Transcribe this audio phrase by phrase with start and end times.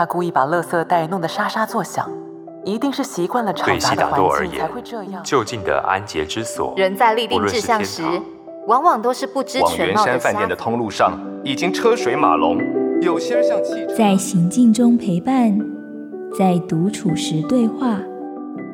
[0.00, 2.10] 他故意把垃圾袋弄得沙沙作响，
[2.64, 5.22] 一定是习惯了吵杂的环境才会这样。
[5.22, 8.02] 就近的安洁之所，人在立定志向时，
[8.66, 10.00] 往往都是不知全貌的。
[10.00, 12.56] 往圆山饭店的通路上，已经车水马龙，
[13.02, 13.94] 有些人像汽车。
[13.94, 15.54] 在行进中陪伴，
[16.38, 17.98] 在独处时对话，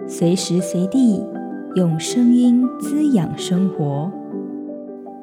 [0.06, 1.26] 随时随地
[1.74, 4.08] 用声音滋养生活。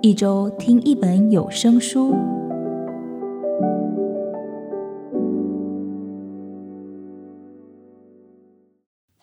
[0.01, 2.13] 一周听一本有声书。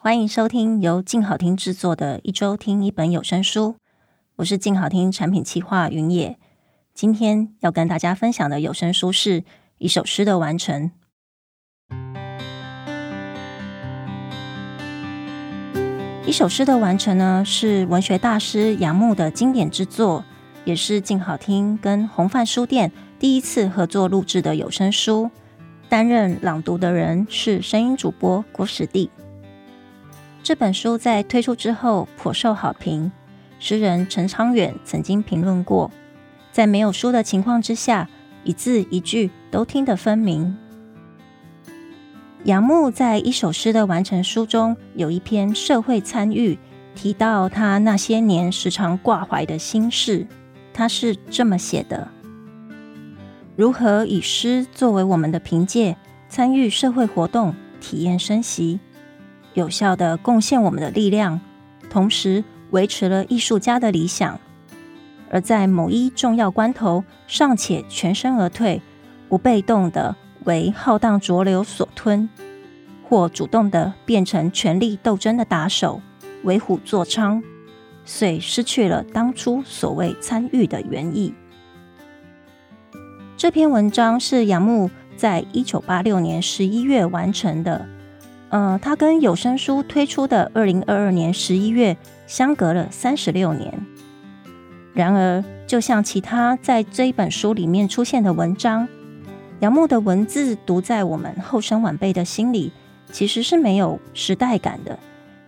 [0.03, 3.77] 欢迎收听由静好听制作的一周听一本有声书，
[4.37, 6.39] 我是静好听产品企划云野。
[6.95, 9.45] 今天要跟大家分享的有声书是
[9.77, 10.91] 一首诗的完成。
[16.25, 20.25] 一首诗的完成呢，是文学大师杨牧的经典之作，
[20.65, 25.31] 也是静好听跟红帆书店第一次合作录制的有声书。
[25.91, 29.11] 担任朗读的人是声音主播郭时弟。
[30.43, 33.13] 这本书在推出之后颇受好评，
[33.59, 35.91] 诗人陈昌远曾经评论过，
[36.51, 38.09] 在没有书的情况之下，
[38.43, 40.57] 一字一句都听得分明。
[42.45, 46.59] 杨牧在一首诗的完成书中有一篇社会参与，
[46.95, 50.27] 提到他那些年时常挂怀的心事，
[50.73, 52.09] 他是这么写的：
[53.57, 55.97] 如何以诗作为我们的凭借，
[56.31, 58.81] 参与社会活动，体验生息。
[59.61, 61.39] 有效地贡献我们的力量，
[61.91, 64.41] 同时维持了艺术家的理想。
[65.31, 68.81] 而在某一重要关头，尚且全身而退，
[69.29, 72.29] 不被动的为浩荡浊流所吞，
[73.07, 76.01] 或主动地变成权力斗争的打手，
[76.43, 77.43] 为虎作伥，
[78.07, 81.35] 遂失去了当初所谓参与的原意。
[83.37, 87.87] 这篇文章是杨牧在一九八六年十一月完成的。
[88.51, 93.73] 呃，他跟有声书推出的二零二二年十一月相隔了三十六年。
[94.93, 98.89] 然而，就像其他在这一本书里面出现的文章，
[99.61, 102.73] 杨牧的文字读在我们后生晚辈的心里，
[103.13, 104.99] 其实是没有时代感的，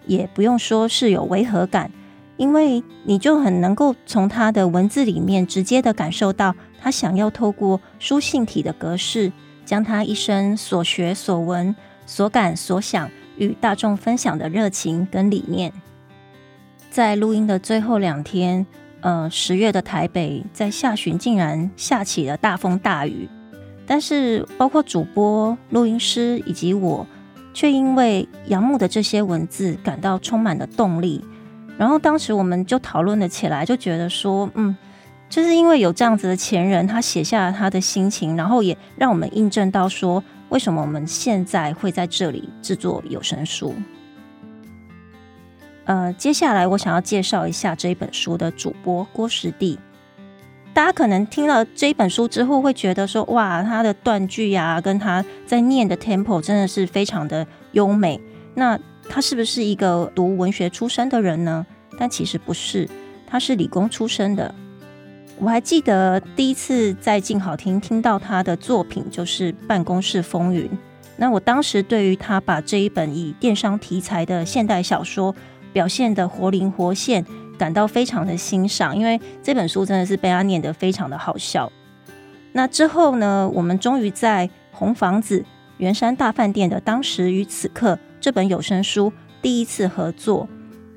[0.07, 1.91] 也不用说是有违和感，
[2.37, 9.33] 因为你就很能够从他的文字里面直接的感受到他想要透过书信体的格式，
[9.65, 11.75] 将他一生所学所闻。
[12.07, 15.73] 所感所想与大众分享的热情跟理念，
[16.91, 18.67] 在录音的最后两天，
[19.01, 23.29] 呃，十月的台北在下旬竟然下起了大风大雨，
[23.87, 27.07] 但是包括主播、录音师以及我，
[27.55, 31.25] 却因为杨牧的这些文字感到充满了动力。
[31.79, 34.77] 然后当时我们就讨论了起来，就觉得说，嗯，
[35.31, 40.23] 就是因为有这样子的前人，他写下了他的心情，然后也让我们印证到说。
[40.53, 43.75] 为什么我们现在会在这里制作有声书？
[45.87, 49.79] 呃，接下来我想要介绍一下这一本书的主播郭时地。
[50.75, 58.21] 大家可能听了这一本书之后，会觉得说：“哇，他的断句呀，跟他在念的 tempo 真的是非常的优美。”
[58.55, 61.67] 那他是不是一个读文学出身的人呢？
[61.99, 62.87] 但其实不是，
[63.27, 64.55] 他是理工出身的。
[65.39, 70.67] 我还记得第一次在静好听听到他的作品，就是《办公室风云》。
[71.17, 75.35] 那我当时对于他把这一本以电商题材的现代小说
[75.73, 77.25] 表现得活灵活现，
[77.59, 81.71] 感到非常的欣赏，因为这本书真的是被他念得非常的好笑。
[82.53, 85.45] 那之后呢，我们终于在红房子
[85.79, 90.49] 圆山大饭店的当时与此刻这本有声书第一次合作。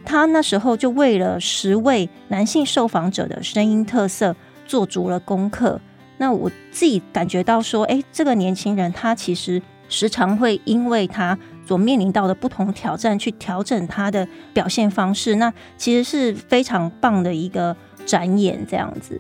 [0.06, 4.36] 他那时候就为了十位男性受访者的声音特色
[4.66, 5.82] 做足了功课。
[6.18, 15.36] 那我自己感觉到说，哎，这个年轻人他其实时常会因为他所面临到的不同挑战去调整他的表现方式。
[15.36, 19.20] 那其实是非常棒的一个展演，这样子。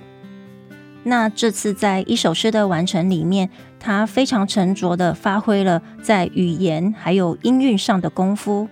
[1.04, 8.68] 那这次在一首诗的完成里面，他非常沉着的发挥了在语言还有音韵上的功夫。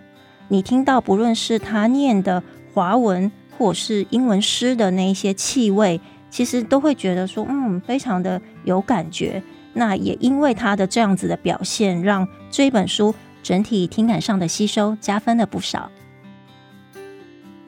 [0.53, 2.43] 你听到不论是他念的
[2.75, 9.41] 华文或是英文诗的那一些气味，其实都会觉得说，嗯，非常的有感觉。
[9.73, 15.89] 那也因为他的这样子的表现，让这本书整体听感上的吸收加分了不少。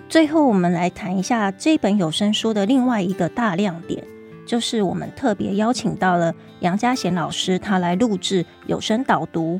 [0.08, 4.04] 最后，我们来谈一下这本有声书的另外一个大亮点，
[4.46, 9.60] 就是我们特别邀请到了杨家贤老师，他来录制有声导读。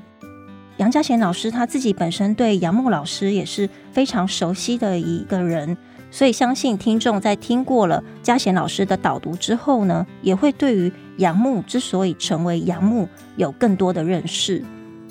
[0.78, 5.78] 杨家贤老师他自己本身对杨牧老师也是非常熟悉的一个人，
[6.12, 13.08] 所以相信听众在听过了家贤老师的导读之后呢，也会对于杨牧之所以成为杨牧
[13.38, 14.62] 有更多的认识。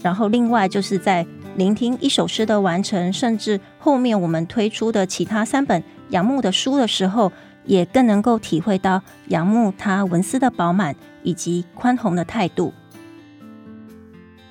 [0.02, 1.26] 然后另外就是在
[1.56, 7.32] 聆听一首诗的完成，甚至后面我们推出的其他三本杨牧的书的时候，
[7.64, 12.74] 也更能够体会到杨牧他文思的饱满以及宽宏的态度。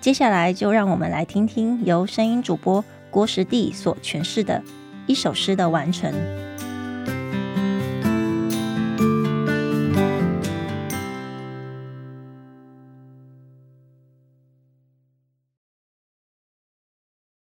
[0.03, 4.61] 接下来就让我们来听听由声音主播郭时地所诠释的
[5.07, 6.13] 一首诗的完成。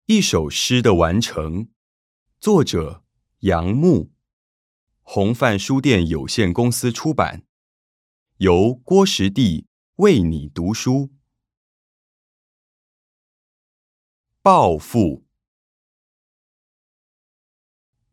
[0.06, 1.67] 一首诗的完成，
[2.38, 3.03] 作者
[3.41, 4.12] 杨牧，
[5.03, 7.43] 红范书店有限公司出版，
[8.37, 9.67] 由郭时地
[9.97, 11.11] 为你读书。
[14.44, 15.25] 报复。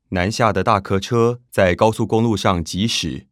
[0.10, 3.28] 南下的大客车在高速公路上疾驶，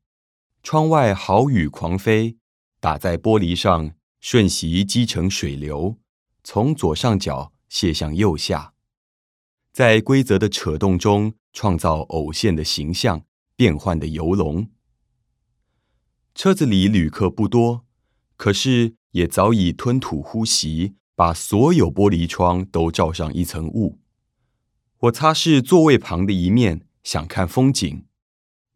[0.63, 2.37] 窗外豪雨狂飞，
[2.79, 5.99] 打在玻璃上，瞬息积成水流，
[6.43, 7.53] 从左上角。
[7.69, 8.73] 泻向右下，
[9.73, 13.25] 在规则的扯动中创造偶现的形象，
[13.57, 14.71] 变幻的游龙。
[16.33, 17.85] 车子里旅客不多，
[18.37, 23.97] 可是也早已吞吐呼吸，把所有玻璃窗都罩上一层雾。
[24.99, 28.05] 我擦拭座位旁的一面，想看风景，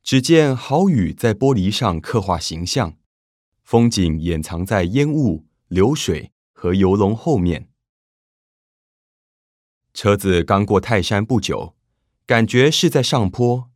[0.02, 2.98] 只见豪雨在玻璃上刻画形象，
[3.62, 7.70] 风景掩藏在烟雾、流水和游龙后面。
[9.94, 11.76] 车子刚过泰山不久，
[12.26, 13.70] 感觉是在上坡，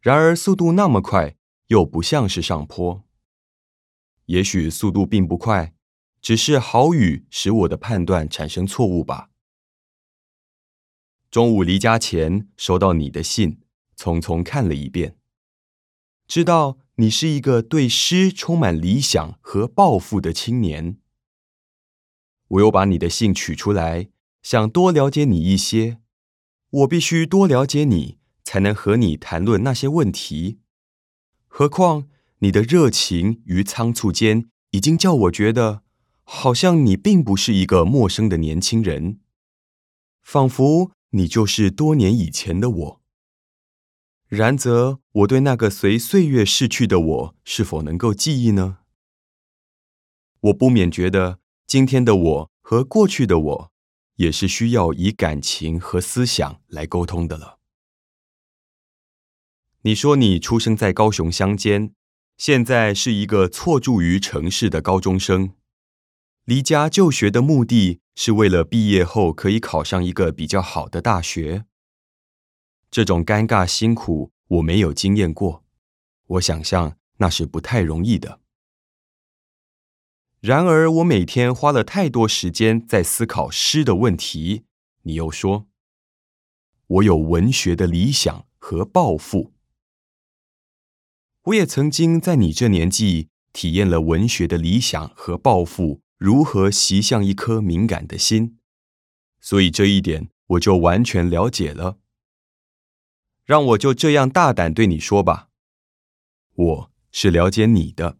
[0.00, 1.34] 然而速度那么快，
[1.66, 3.02] 又不像是上坡。
[4.26, 5.74] 也许速度并不快，
[6.20, 9.30] 只是好雨使我的判断产生错误吧。
[11.30, 13.60] 中午离家前收到你的信，
[13.96, 15.16] 匆匆看了一遍，
[16.26, 20.98] 知道你是一个对诗充满理想和抱负的青年。
[22.48, 24.10] 我又把你的信取出来。
[24.40, 25.98] 想多了解你一些，
[26.70, 30.60] 我必须多了解你，才能和你谈论那些问题。
[31.48, 35.82] 何况你的热情与仓促间，已经叫我觉得，
[36.30, 39.18] 好像你并不是一个陌生的年轻人，
[40.20, 43.00] 仿佛你就是多年以前的我。
[44.26, 48.80] 然则，我对那个随岁月逝去的我，是否能够记忆呢？
[50.40, 53.72] 我不免觉得，今天的我和过去的我。
[54.16, 57.60] 也是需要以感情和思想来沟通的了。
[59.82, 61.94] 你说你出生在高雄乡间，
[62.36, 65.54] 现在是一个错住于城市的高中生，
[66.48, 71.66] 离家就学的目的是为了毕业后可以考上一个比较好的大学。
[72.90, 75.62] 这种尴尬辛苦我没有经验过，
[76.26, 78.40] 我想象那是不太容易的。
[80.40, 84.64] 然而，我每天花了太多时间在思考诗的问题。
[85.02, 85.66] 你又说，
[86.86, 89.52] 我有文学的理想和抱负。
[91.42, 98.58] 我也曾经在你这年纪体验了文学的理想和抱负如何袭向一颗敏感的心，
[99.40, 101.98] 所以这一点我就完全了解了。
[103.44, 105.48] 让我就这样大胆对你说吧，
[106.54, 108.18] 我是了解你的。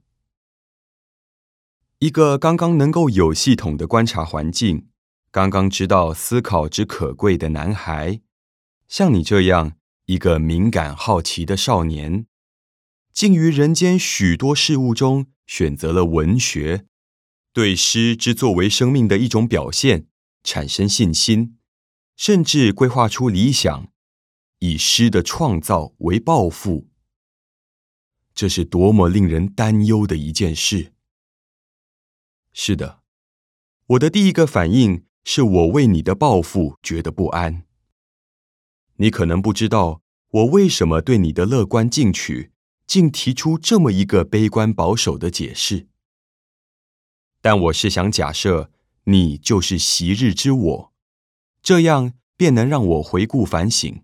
[1.99, 4.89] 一个刚刚能够有系统的观察环境，
[5.33, 8.21] 刚刚知道思考之可贵的男孩，
[8.87, 9.73] 像你这样
[10.07, 12.27] 一个敏感好奇的少年，
[13.13, 16.87] 竟于人间许多事物中选择了文学，
[17.59, 20.07] 对诗之作为生命的一种表现
[20.45, 21.59] 产生信心，
[22.15, 23.91] 甚至规划出理想，
[24.61, 26.87] 以诗的创造为抱负。
[28.33, 30.93] 这是多么令人担忧的一件事！
[32.53, 33.01] 是的，
[33.87, 37.65] 我的第一个反应是我为你的抱负觉得不安。
[38.99, 42.53] 你可能不知道我为什么对你的乐观进取，
[42.87, 45.89] 竟提出这么一个悲观保守的解释。
[47.41, 48.71] 但我是想假设
[49.05, 50.93] 你就是昔日之我，
[51.63, 54.03] 这样便能让我回顾反省。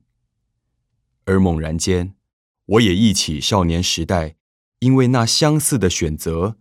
[1.24, 2.14] 而猛然间，
[2.66, 4.36] 我也忆起少年时代，
[4.80, 6.58] 因为那相似的选择。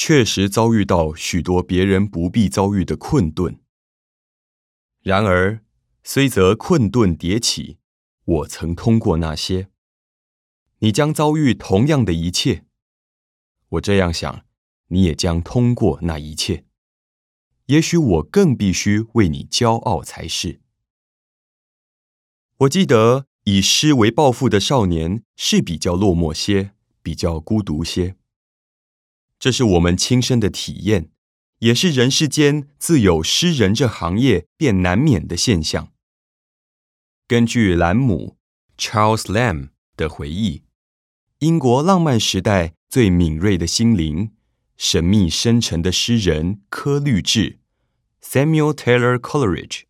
[0.00, 3.58] 确实遭遇到许多别人不必遭遇的困顿。
[5.02, 5.64] 然而，
[6.04, 7.78] 虽则困顿迭起，
[8.24, 9.70] 我曾通过那些。
[10.78, 12.64] 你将遭遇同样的一切，
[13.70, 14.44] 我这样想，
[14.88, 16.64] 你也将通过那一切。
[17.66, 20.60] 也许我更必须为你骄傲才是。
[22.58, 28.16] 我记得以诗为抱负的少年是比较落寞些，比较孤独些。
[29.38, 31.10] 这是我们亲身的体验，
[31.58, 35.92] 也是人世间自有诗人这行业便难免的现象。
[37.28, 38.38] 根据兰姆
[38.76, 40.64] （Charles Lamb） 的回忆，
[41.40, 44.32] 英国浪漫时代最敏锐的心灵、
[44.78, 47.58] 神秘深沉的诗人柯律治
[48.22, 49.82] （Samuel Taylor Coleridge），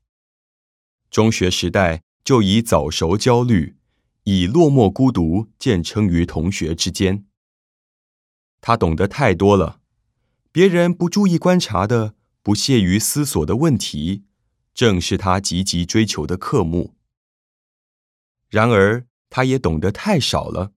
[1.11, 3.77] 中学时代就以早熟焦虑，
[4.25, 7.27] 以落寞孤独见称于同学之间。
[8.63, 9.83] 他懂得太多了，
[10.51, 14.25] 别人不注意观察的、不屑于思索的问题，
[14.73, 16.97] 正是他积极追求的科目。
[18.49, 20.73] 然而，他也懂得太少了，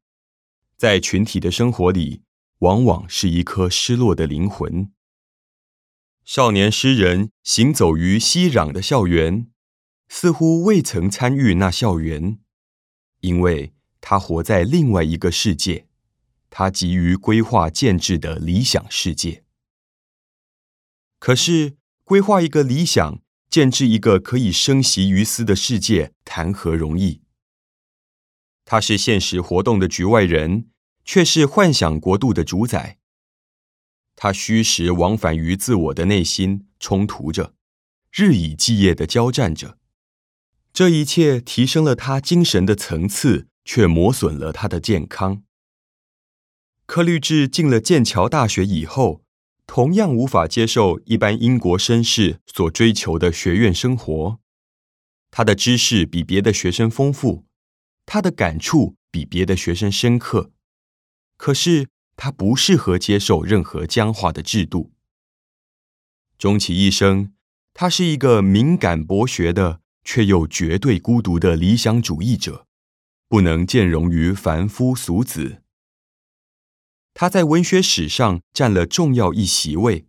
[0.75, 2.23] 在群体的生活里，
[2.61, 4.91] 往往是一颗失落的灵魂。
[6.23, 9.51] 少年诗人行走于熙攘的校园，
[10.07, 12.39] 似乎未曾参与那校园，
[13.21, 15.87] 因为他活在另外一个世界。
[16.51, 19.45] 他急于规划建制的理想世界，
[21.17, 27.21] 可是规划一个理想、建制一个可以生息于斯的世界，谈何容易？
[28.65, 30.69] 他是现实活动的局外人，
[31.03, 32.97] 却是幻想国度的主宰。
[34.15, 37.53] 他虚实往返于自我的内心，冲突着，
[38.11, 39.77] 日以继夜地交战着。
[40.73, 45.43] 这一切提升了他精神的层次，却磨损了他的健康。
[46.85, 49.23] 柯律治进了剑桥大学以后，
[49.65, 54.39] 同样无法接受一般英国绅士所追求的学院生活。
[55.31, 57.45] 他的知识比别的学生丰富，
[58.05, 60.51] 他的感触比别的学生深刻，
[61.41, 64.91] 可是他不适合接受任何僵化的制度。
[66.37, 67.33] 终其一生，
[67.73, 72.67] 他是一个敏感博学的，却又绝对孤独的理想主义者，
[73.27, 75.63] 不能见容于凡夫俗子。
[77.15, 80.05] 他在文学史上占了重要一席位，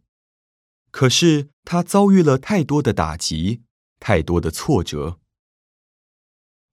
[0.90, 3.62] 可是他遭遇了太多的打击，
[3.98, 5.18] 太多的挫折。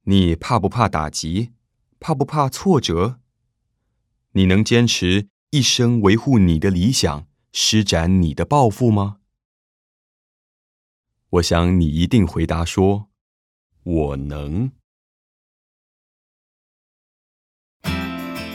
[0.02, 1.54] 你怕不怕打击？
[2.02, 3.22] 怕不怕挫折？
[4.34, 9.18] 你能坚持一生维护你的理想，施展你的抱负吗？
[11.30, 13.10] 我想你一定回答说
[13.84, 14.72] ：“我能。”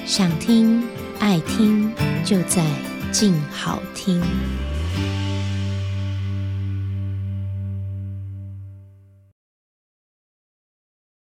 [0.07, 0.83] 想听。
[1.21, 1.91] 爱听
[2.23, 2.63] 就在
[3.11, 4.21] 静好听。